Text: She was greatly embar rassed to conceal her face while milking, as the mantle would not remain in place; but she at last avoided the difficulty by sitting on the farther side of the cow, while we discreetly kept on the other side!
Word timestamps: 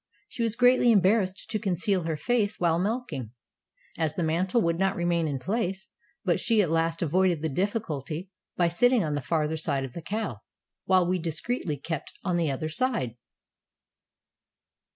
She 0.29 0.41
was 0.41 0.55
greatly 0.55 0.87
embar 0.87 1.21
rassed 1.21 1.45
to 1.49 1.59
conceal 1.59 2.05
her 2.05 2.17
face 2.17 2.59
while 2.59 2.79
milking, 2.79 3.33
as 3.99 4.15
the 4.15 4.23
mantle 4.23 4.59
would 4.63 4.79
not 4.79 4.95
remain 4.95 5.27
in 5.27 5.37
place; 5.37 5.91
but 6.25 6.39
she 6.39 6.59
at 6.63 6.71
last 6.71 7.03
avoided 7.03 7.43
the 7.43 7.49
difficulty 7.49 8.31
by 8.57 8.67
sitting 8.67 9.03
on 9.03 9.13
the 9.13 9.21
farther 9.21 9.57
side 9.57 9.83
of 9.85 9.93
the 9.93 10.01
cow, 10.01 10.39
while 10.85 11.05
we 11.07 11.19
discreetly 11.19 11.77
kept 11.77 12.13
on 12.23 12.35
the 12.35 12.49
other 12.49 12.67
side! 12.67 13.11